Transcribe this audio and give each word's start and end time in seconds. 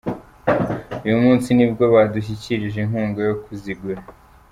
Uyu 1.05 1.17
munsi 1.23 1.47
nibwo 1.51 1.83
badushyikirije 1.93 2.77
inkunga 2.81 3.19
yo 3.29 3.35
kuzigura. 3.43 4.01